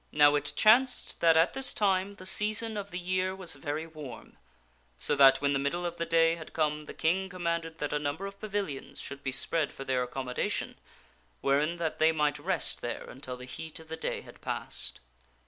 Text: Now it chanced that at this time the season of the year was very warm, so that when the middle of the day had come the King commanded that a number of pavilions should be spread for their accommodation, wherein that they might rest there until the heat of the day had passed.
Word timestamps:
Now 0.11 0.33
it 0.33 0.53
chanced 0.55 1.19
that 1.19 1.37
at 1.37 1.53
this 1.53 1.75
time 1.75 2.15
the 2.15 2.25
season 2.25 2.75
of 2.75 2.89
the 2.89 2.97
year 2.97 3.35
was 3.35 3.53
very 3.53 3.85
warm, 3.85 4.35
so 4.97 5.15
that 5.15 5.41
when 5.41 5.53
the 5.53 5.59
middle 5.59 5.85
of 5.85 5.97
the 5.97 6.07
day 6.07 6.33
had 6.33 6.53
come 6.53 6.85
the 6.85 6.93
King 6.95 7.29
commanded 7.29 7.77
that 7.77 7.93
a 7.93 7.99
number 7.99 8.25
of 8.25 8.39
pavilions 8.39 8.99
should 8.99 9.21
be 9.23 9.31
spread 9.31 9.71
for 9.71 9.83
their 9.83 10.01
accommodation, 10.01 10.75
wherein 11.41 11.75
that 11.77 11.99
they 11.99 12.11
might 12.11 12.39
rest 12.39 12.81
there 12.81 13.07
until 13.11 13.37
the 13.37 13.45
heat 13.45 13.79
of 13.79 13.89
the 13.89 13.95
day 13.95 14.21
had 14.21 14.41
passed. 14.41 15.01